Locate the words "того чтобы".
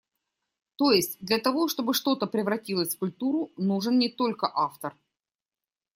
1.37-1.93